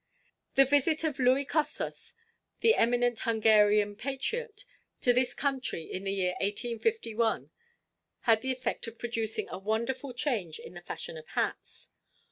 The 0.55 0.65
visit 0.65 1.03
of 1.03 1.19
Louis 1.19 1.45
Kossuth, 1.45 2.13
the 2.61 2.73
eminent 2.73 3.19
Hungarian 3.19 3.95
patriot, 3.95 4.65
to 5.01 5.13
this 5.13 5.35
country 5.35 5.83
in 5.83 6.05
the 6.05 6.11
year 6.11 6.33
1851, 6.41 7.51
had 8.21 8.41
the 8.41 8.51
effect 8.51 8.87
of 8.87 8.97
producing 8.97 9.47
a 9.49 9.59
wonderful 9.59 10.15
change 10.15 10.57
in 10.57 10.73
the 10.73 10.81
fashion 10.81 11.17
of 11.19 11.27
hats. 11.27 11.91